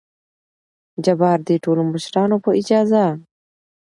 [1.05, 3.05] جبار: دې ټولو مشرانو په اجازه!